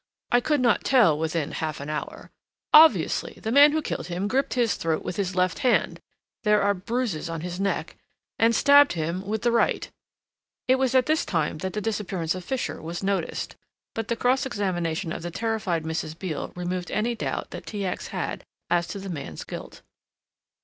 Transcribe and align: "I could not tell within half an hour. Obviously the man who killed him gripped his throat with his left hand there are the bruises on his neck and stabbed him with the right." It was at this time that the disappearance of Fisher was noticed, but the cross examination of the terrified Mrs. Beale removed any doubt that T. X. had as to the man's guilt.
"I 0.31 0.39
could 0.41 0.61
not 0.61 0.83
tell 0.83 1.15
within 1.15 1.51
half 1.51 1.79
an 1.79 1.87
hour. 1.87 2.31
Obviously 2.73 3.33
the 3.39 3.51
man 3.51 3.71
who 3.71 3.83
killed 3.83 4.07
him 4.07 4.27
gripped 4.27 4.55
his 4.55 4.73
throat 4.73 5.03
with 5.03 5.15
his 5.15 5.35
left 5.35 5.59
hand 5.59 5.99
there 6.43 6.59
are 6.63 6.73
the 6.73 6.79
bruises 6.79 7.29
on 7.29 7.41
his 7.41 7.59
neck 7.59 7.97
and 8.39 8.55
stabbed 8.55 8.93
him 8.93 9.27
with 9.27 9.43
the 9.43 9.51
right." 9.51 9.91
It 10.67 10.77
was 10.79 10.95
at 10.95 11.05
this 11.05 11.23
time 11.23 11.59
that 11.59 11.73
the 11.73 11.81
disappearance 11.81 12.33
of 12.33 12.43
Fisher 12.43 12.81
was 12.81 13.03
noticed, 13.03 13.55
but 13.93 14.07
the 14.07 14.15
cross 14.15 14.47
examination 14.47 15.13
of 15.13 15.21
the 15.21 15.29
terrified 15.29 15.83
Mrs. 15.83 16.17
Beale 16.17 16.51
removed 16.55 16.89
any 16.89 17.13
doubt 17.13 17.51
that 17.51 17.67
T. 17.67 17.85
X. 17.85 18.07
had 18.07 18.43
as 18.71 18.87
to 18.87 18.97
the 18.97 19.07
man's 19.07 19.43
guilt. 19.43 19.83